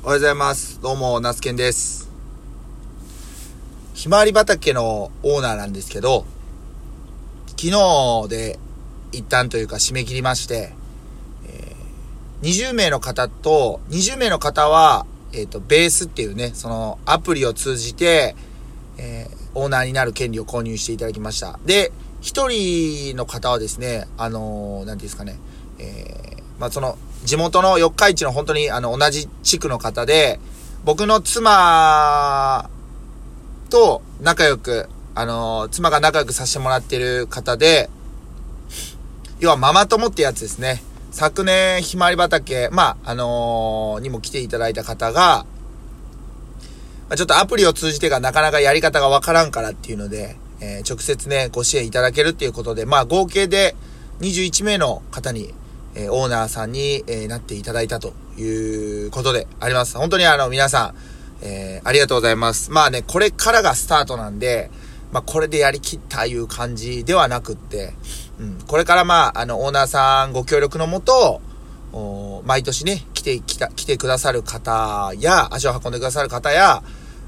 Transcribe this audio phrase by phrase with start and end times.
[0.00, 0.80] おはようございます。
[0.80, 2.08] どうも、ナスケンです。
[3.94, 6.24] ひまわり畑のオーナーなんですけど、
[7.48, 8.60] 昨日で
[9.10, 10.72] 一旦というか締め切りまして、
[11.48, 18.36] えー20名の方と、20名の方は、えっ、と、ベースっていうね、そのアプリを通じて、
[18.98, 21.58] えーオーナーになる権利を購入していただきました。
[21.66, 21.90] で、
[22.20, 25.40] 一人の方はですね、あのーなんていうんですかね、
[25.80, 26.96] えーまあ、その、
[27.28, 30.40] 地元の四日市の本当にあの、同じ地区の方で、
[30.84, 32.70] 僕の妻
[33.68, 37.90] と仲良く、あの妻が仲良くさせてもらってる方で、
[39.40, 40.82] 要はママ友ってやつですね。
[41.10, 45.44] 昨年、ひまわり畑、まあ、あのーにも来ていただいた方が、
[47.14, 53.76] ちょっとアプリを通じてがなかなかやり方がわからんからっていうので、えー直接ね、ご支援いただけるっていうことで、まあ合計で
[54.20, 55.52] 21名の方に、
[55.94, 59.96] えオーナーさんに、えなっていただいたということであります。
[59.96, 60.94] 本当にあの皆さ
[61.42, 62.70] ん、えーありがとうございます。
[62.70, 64.70] まあね、これからがスタートなんで、
[65.12, 67.94] まあこれでやりきったいう感じではなくって、
[68.40, 71.40] うん、これからまあ、あの、オーナーさんご協力のもと、
[72.44, 76.82] 毎年ね、来て、来た、来てくださる方や、足を運んでくださる方や、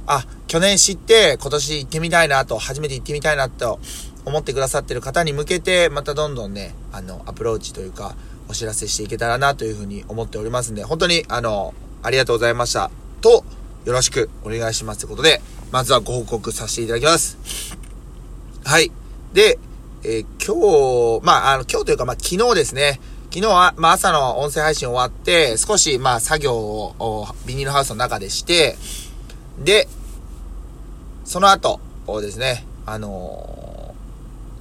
[0.06, 3.80] あ、去年知って今年行ってみたいなと、初めて行ってみたいなと
[4.24, 8.14] 思ってくださってる方に向けて、またどんどんね、あの、アプローチというか、
[8.50, 12.90] お知らせしていけたらなというふうに思っておりますんで、本当に、あの、ありがとうございました。
[13.20, 13.44] と、
[13.84, 17.38] よろしくお願いしますということで、まずはご報告させていただきます。
[18.64, 18.90] はい。
[19.32, 19.58] で、
[20.02, 23.00] えー今日、まあ、あの、今日というか、まあ、昨日ですね。
[23.32, 28.76] 昨日は、まあ、朝の音声配信終わって、少し、まあ、作業を、ビニールハウスの中でして、
[29.62, 29.86] で、
[31.24, 31.78] その後、
[32.08, 33.60] をですね、あのー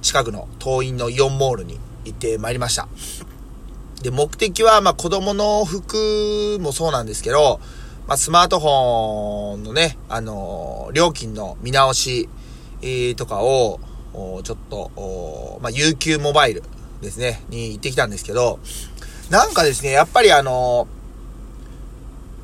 [0.02, 2.88] 近くの東院のイオンモールに行ってまいりました。
[4.02, 7.60] で、目的は、まあ、子供の服もそうなんですけど、
[8.06, 12.28] まあ、スマートフォンのね、あのー料金の見直し、
[12.82, 13.78] えーとかを、
[14.42, 16.64] ちょっと、まあ、UQ モバイル
[17.00, 18.58] ですね、に行ってきたんですけど、
[19.28, 20.88] なんかですね、やっぱりあの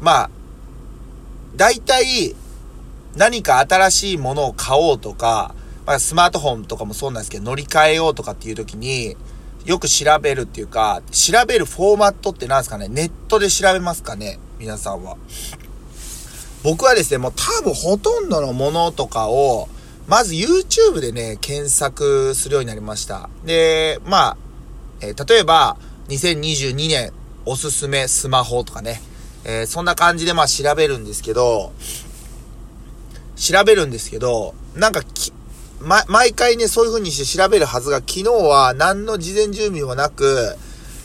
[0.01, 0.31] ーまあ、
[1.57, 2.37] 大体、
[3.17, 5.55] 何か新しいものを買おうとか、
[5.87, 9.17] まあ、スマートフォンとかもそうなんですけど、乗り換えようとかっていう時に、
[9.67, 12.87] よく調べるっていうか、調べるフォーマットって何ですかね？
[12.89, 14.39] ネットで調べますかね？
[14.61, 15.17] 皆さんは。
[16.63, 19.69] 僕はですね、もう多分ほとんどのものとかを、
[20.07, 23.29] まず YouTube でね、検索するようになりました。
[23.45, 24.37] で、まあ、
[25.01, 25.77] えー例えば、
[26.09, 27.13] 2022年
[27.45, 29.03] おすすめスマホとかね、
[29.45, 31.73] えーそんな感じでまあ調べるんですけど、
[33.35, 35.33] 調べるんですけど、なんかき、
[35.81, 40.57] ま、毎回ね、そういう風にして調べるはずが、昨日は何の事前準備もなく、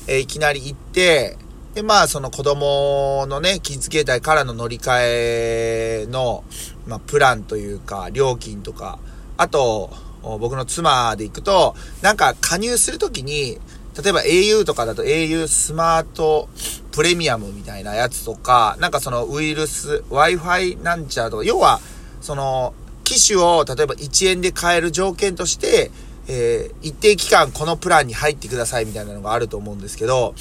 [0.07, 1.37] えーいきなり行って、
[1.73, 6.43] で、まあ、その子供のね、キッズ携帯からの乗り換えの、
[6.85, 8.99] まあ、プランというか、料金とか、
[9.37, 9.89] あと、
[10.21, 13.57] 僕の妻で行くと、なんか加入するときに、
[14.01, 16.47] 例えば au とかだと au スマート
[16.91, 21.79] プレミアムみたいなやつとか、なんかそのウイルス、Wi-Fi なんちゃらとか、要は、
[22.21, 22.73] その、
[23.11, 25.91] 機種を例えば1円で買える条件として、
[26.27, 30.33] えー一定期間このプランに入ってくださいみたいなのがあると思うんですけど、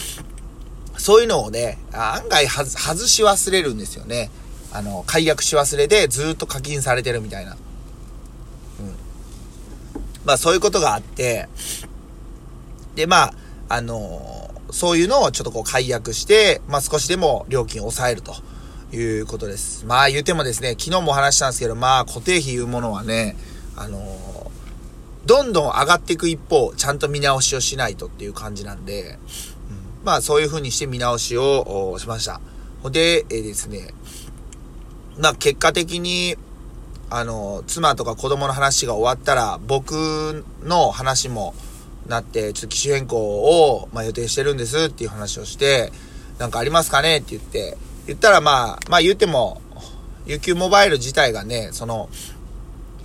[0.96, 4.30] そういうのをね、案外はず外し忘れるんですよね。
[4.72, 7.52] あの、解約し忘れでずっと課金されてるみたいな。
[7.52, 7.58] うん。
[10.24, 11.48] まあそういうことがあって、
[12.94, 13.34] で、まあ、
[13.68, 18.34] あのそういうのをちょっとこう解約して、まあ少しでも料金を抑えると
[18.92, 19.84] いうことです。
[19.86, 23.36] まあ言ってもですね、昨日も話したんですけど、まあ固定費いうものはね、
[23.76, 24.50] あの
[25.26, 29.18] どんどん上がっていく一方、ちゃんと見直しをしないとっていう感じなんで、
[29.70, 32.40] うんまあそういう風にして見直しをしました。
[32.82, 33.94] ほで、えーですね、
[35.18, 36.36] まあ結果的に、
[37.10, 41.54] あの、妻とか子供の話が終わったら、僕の話も
[42.06, 45.92] なって、ちょっと機種変更を、まあ、予定してるんですっていう話をして、
[46.38, 47.76] なんかありますかねって言って、
[48.10, 49.62] 言ったらまあ、まあ言っても、
[50.26, 52.08] UQ モバイル自体がね、その、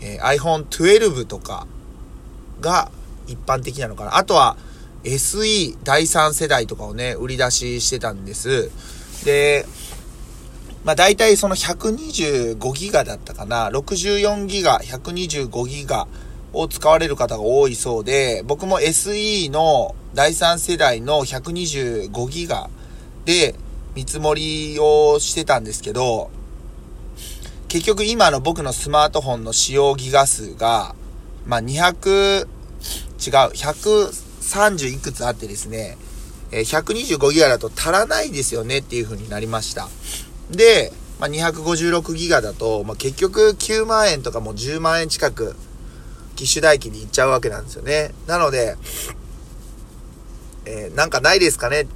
[0.01, 1.67] えー iPhone 12とか
[2.59, 2.89] が
[3.27, 4.17] 一般的なのかな。
[4.17, 4.57] あとは
[5.03, 8.71] SE 第3世代とかをね、売り出ししてたんです。
[9.25, 9.67] で、
[10.83, 13.69] まあ大体その125ギガだったかな。
[13.69, 16.07] 64ギガ、125ギガ
[16.51, 22.71] を使われる方が多いそうで、僕も SE の第3世代の125ギガ
[23.25, 23.53] で
[23.95, 26.29] 見積もりをしてたんですけど、
[27.69, 30.95] 結局今の僕のスマートフォンの使用ギガ数が、
[31.45, 32.47] まあ、200、違う、
[33.19, 35.97] 130いくつあってですね、
[36.51, 39.87] 125ギガだと足らないですよねっていう風になりました。
[40.51, 45.55] で、まあ、256ギガだと、まあ、結局9万円とかも10万円近く
[46.35, 48.13] 機種代金に行っちゃうわけなんですよね。
[48.27, 48.75] なので、
[50.65, 51.87] えー、なんかないですかね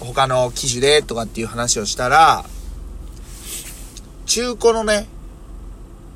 [0.00, 2.44] 他の機種でとかっていう話をしたら、
[4.26, 5.08] 中古のね、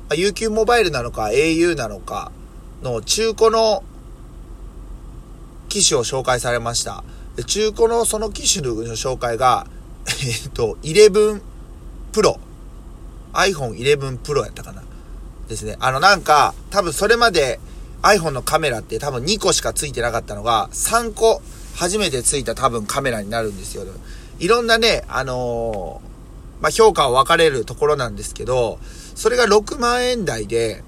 [0.09, 2.31] UQ モバイルなのか au なのか
[2.83, 3.83] の中古の
[5.69, 7.03] 機種を紹介されました。
[7.35, 9.67] で中古のその機種の紹介が、
[10.07, 11.41] えっと、11
[12.13, 12.37] Pro。
[13.33, 14.83] iPhone 11 Pro やったかな。
[15.49, 15.75] ですね。
[15.79, 17.59] あのなんか、多分それまで
[18.01, 21.41] iPhone のカメラって多分2個しか付いてなかったのが、3個
[21.75, 23.83] 初めて付いた多分カメラになるんですよ。
[24.39, 28.79] いろんなね、あのー、まあ、評価は分かれるところなんですけど、
[29.13, 30.83] それが6万円台で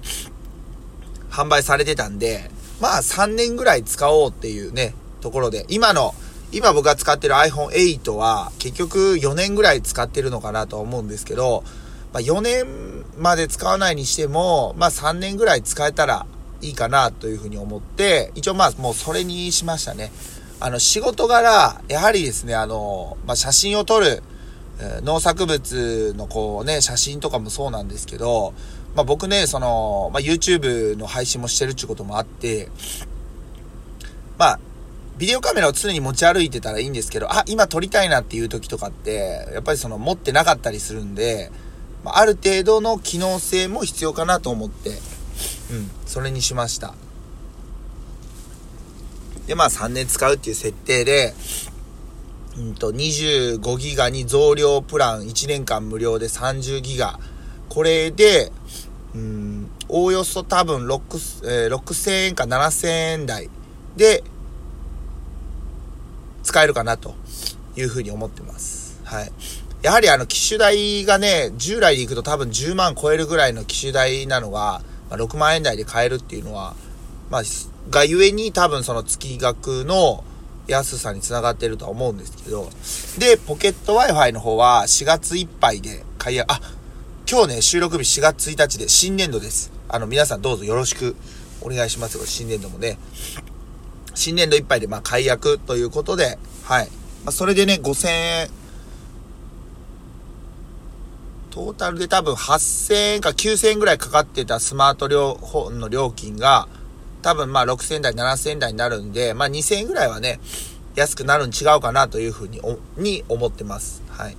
[1.30, 2.50] 販売されてたんで、
[2.80, 6.14] まあ3年ぐらい使おうっていうね、ところで、今の、
[6.52, 11.62] 今僕が使ってる iPhone 8は結局4年ぐらい使ってるのかなと思うんですけど、
[12.14, 12.64] まあ、4年
[13.18, 16.26] まで使わないにしても、まあ3年ぐらい使えたら
[16.62, 20.10] いいかなというふうに思って、一応まあもうそれにしましたね。
[20.60, 24.22] あの仕事柄、やはりですね、あの、まあ写真を撮る、
[25.02, 28.54] 農作物のこうね、写真とかもそうなんですけど、
[28.94, 32.68] まあ僕ね、その、まあ YouTube の配信もしてるってこともあって、
[34.38, 34.60] まあ、
[35.18, 41.50] ビデオカメラを常に持ち歩いてたらいいんですけど、あ、今撮りたいなっていう時とかって、やっぱりその持ってなかったりするんで、
[42.04, 44.92] まあ、ある程度の機能性も必要かなと思って、う
[45.74, 46.94] ん、それにしました。
[49.48, 51.34] で、まあ3年使うっていう設定で、
[52.58, 57.18] うんと、25ギガに増量プラン1年間無料で30ギガ。
[57.70, 58.52] これで、
[59.14, 63.48] うん、おおよそ多分6、えー、6000円か7000円台
[63.96, 64.22] で、
[66.42, 67.14] 使えるかなと
[67.76, 69.00] いうふうに思ってます。
[69.04, 69.32] はい。
[69.80, 76.74] やはりあの機種代がね、従来で行くと多分10万超えるぐらいの機種代なのが、まあ、6万円台で買えるっていうのは、
[77.30, 77.42] まあ、
[77.90, 80.24] がゆえに多分その月額の
[80.66, 82.68] 安さにつながっているとは思うんですけど、
[83.18, 86.46] で、ポケット Wi-Fi の方は4月いっぱいで買い、あ、
[87.30, 89.72] 今日ね、収録日4月1日で新年度です。
[89.88, 91.16] あの、皆さんどうぞよろしく
[91.62, 92.98] お願いしますよ、新年度もね。
[94.14, 96.88] 新年度いっぱいで、まあ、解約ということで、はい。
[97.24, 98.50] まあ、それでね、5000円、
[101.50, 105.38] トータルで多分8000円か9000円ぐらいかかってたスマート両
[105.72, 106.68] の料金が、
[107.22, 110.40] 多分まあ6000台、7000台になるんで、まあ2000円ぐらいはね、
[110.94, 112.60] 安くなるに違うかなというふうに、
[112.96, 114.02] に思ってます。
[114.08, 114.36] はい。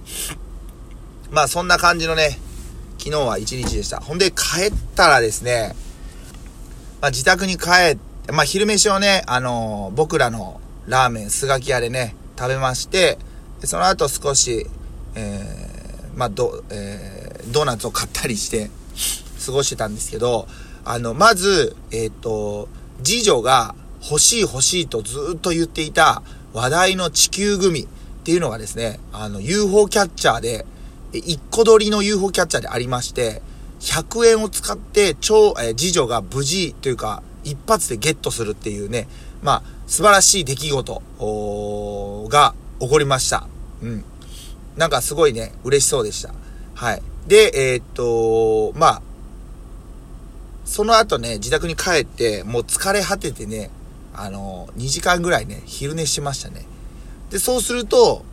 [1.31, 2.39] まあそんな感じのね、
[2.97, 3.99] 昨日は一日でした。
[3.99, 5.75] ほんで帰ったらですね、
[7.01, 13.17] まあ自宅に帰って、まあ、昼飯をね、あのー、僕らのラーメン、スガキ屋でね、食べまして、
[13.63, 14.67] その後少し、
[15.15, 18.69] えー、まあ、ど、えー、ドーナツを買ったりして、
[19.43, 20.47] 過ごしてたんですけど、
[20.85, 22.67] あの、まず、えっ、と、
[23.03, 26.21] 次女が欲しい欲しいとずっと言っていた
[26.53, 27.87] 話題の地球グミっ
[28.23, 30.65] ていうのがですね、あの、UFO キャッチャーで、
[31.13, 33.41] 1個取りの UFO キャッチャーでありまして、
[33.79, 39.07] 100円を使って超、えー、次女が無事というか、一発でゲットするっていうね、
[39.41, 41.01] まあ、素晴らしい出来事
[42.29, 43.47] が起こりました。
[43.81, 44.03] うん。
[44.75, 46.33] なんかすごいね、嬉しそうでした。
[46.75, 47.01] はい。
[47.27, 49.01] で、えー、っと、まあ、
[50.69, 53.71] その後ね、自宅に帰って、もう疲れ果ててね、
[54.13, 56.63] あの、2時間ぐらいね、昼寝しましたね。
[57.31, 58.23] で、そうすると、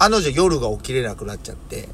[0.00, 1.88] あの女夜が起きれなくなっちゃって、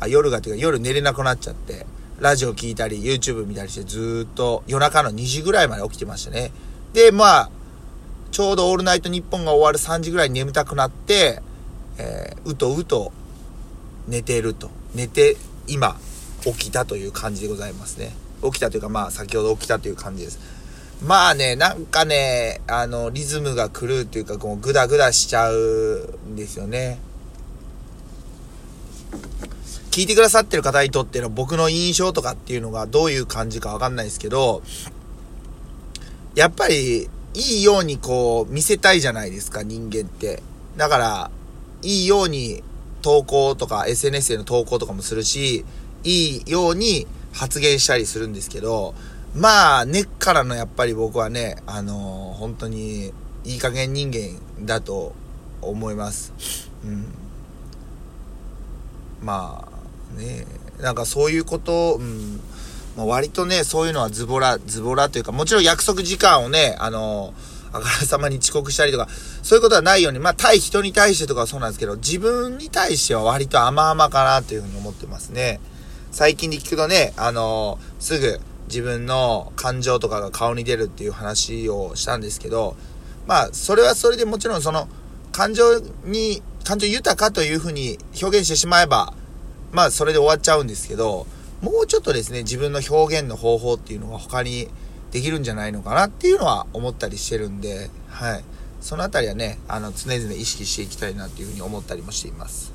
[0.00, 1.86] あ夜がっていうか夜寝れなくなっちゃって、
[2.18, 6.50] ラジオ聞いたり、YouTube 見たりしてずっと夜中の2時ぐらいまで起きてましたね。
[6.92, 7.50] で、まあ、
[8.32, 11.40] ちょうどオールナイトニッポンが終わる3時ぐらいに眠たくなって、
[11.98, 13.12] えー、うとうと
[14.08, 14.68] 寝てると。
[14.96, 15.36] 寝て、
[15.68, 15.96] 今、
[16.42, 18.23] 起きたという感じでございますね。
[18.44, 20.38] 起きたというか、まあ、先ほど起きたという感じです。
[21.02, 26.98] まあね、なんかね、あの、リズムが狂うというか、こう、グダグダしちゃうんですよね。
[29.90, 34.62] 聞いてくださってる方にとっての僕の印象とかっていうのがどういう感じかわかんないですけど、
[36.34, 40.42] やっぱり、いいようにこう、見せたいじゃないですか、人間って。
[40.76, 41.30] だから、
[41.82, 42.62] いいように
[43.02, 45.64] 投稿とか SNS への投稿とかもするし、
[46.04, 48.94] いいように発言したりするんですけど、
[49.34, 53.12] まあ、根っからのやっぱり僕はね、あのー、本当に
[53.44, 55.12] いい加減人間だと
[55.60, 56.70] 思います。
[56.84, 57.04] うん。
[59.22, 60.46] まあ、ね
[60.80, 62.40] なんかそういうこと、うん、
[62.96, 67.34] まあ、割とね、そういうのはズボラ、ズボラというか、もちろん約束時間をね、あの、
[67.72, 69.08] あからさまに遅刻したりとか、
[69.42, 75.58] そういうことはないように、まあ対人に対してとかはそうなんですけど、自分に対しては割と甘々かなというふうに思ってますね。
[76.14, 82.76] 最近で聞くとね、あのー、すぐ自分の感情とかが顔に出るっていう話をしたんですけど、
[83.26, 84.86] まあ、それはそれでもちろんその、
[85.32, 89.12] 感情に、感情豊かというふうに表現してしまえば、
[89.72, 91.26] まあ、それで終わっちゃうんですけど、
[91.60, 94.68] もうちょっとですね、自分の表現の方法っていうのが他に
[95.10, 98.44] できるんじゃないのかなっていうのは思ったりしてるんで、はい。
[98.80, 102.72] そのあたりはね、あの、常々意識していきたいなっていうふうに思ったりもしています。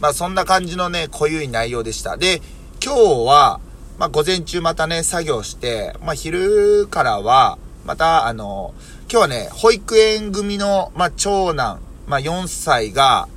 [0.00, 2.16] まあ、そんな感じのね、濃ゆい内容でした。
[2.16, 2.40] で、
[2.84, 3.60] 今日は、
[3.98, 8.74] まあ、午前中またね、作業して、まあ、昼からは、また、あの、
[9.10, 13.28] 今日はね、保育園組の、まあ、長男、まあ、4歳が、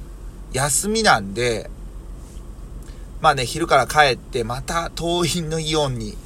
[0.53, 1.69] 休みなんで、
[3.21, 6.17] まあね、昼から帰って、また、東院のイオンに、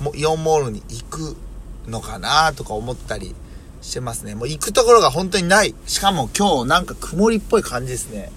[0.00, 1.36] もイオンモールに行く
[1.88, 3.34] のかなとか思ったり
[3.82, 4.34] してますね。
[4.34, 5.74] もう行くところが本当にない。
[5.86, 8.30] しかも今日なんか曇りっぽい感じですね。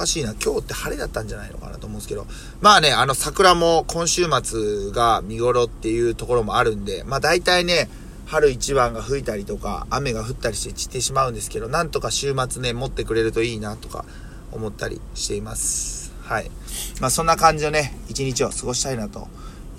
[0.00, 0.34] かしいな。
[0.42, 2.26] 今日って晴れだったんじゃないのかなと思うんですけど。
[2.60, 7.88] まあね、あの桜も今週末が見頃っていうところもあるんで、まあ大体ね、
[8.26, 14.04] 春一番が吹いたりとか、雨が降ったりして散ってしまうんですけど、なんとか週末ね、持ってくれるといいなとか
[14.52, 16.12] 思ったりしています。
[16.22, 16.50] はい。
[17.00, 19.28] まあそんな感じのね、一日を過ごしたいなと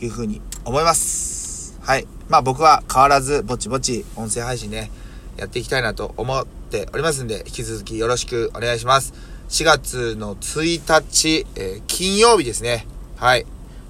[0.01, 1.79] いうふうに思います。
[1.81, 2.07] はい。
[2.29, 4.91] まあ僕は変わらずぼちぼち音声配信ね、
[5.37, 9.13] やっていきたいなと思っておりますんで、引き続きよろしくお願いします。
[9.51, 12.87] 4月の1日、えー、金曜日ですね。
[13.17, 13.45] はい。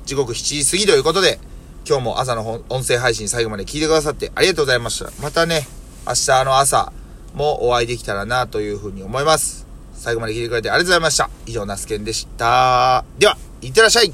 [0.08, 1.40] 時刻7時過ぎということで、
[1.88, 5.12] 今日も朝の音声配信最後まで聞いてくださってありがとうございました。
[5.22, 5.68] またね、
[6.08, 6.92] 明日の朝
[7.36, 9.68] もお会いできたらなというふうに思います。
[9.94, 11.30] 最後まで聞いてくれてありがとうございました。
[11.46, 13.06] 以上、ナスケンでした。
[13.20, 14.12] では、いってらっしゃい